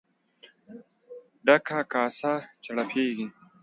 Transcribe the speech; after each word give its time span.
ډکه 1.45 1.79
کاسه 1.91 2.33
چړپېږي. 2.63 3.27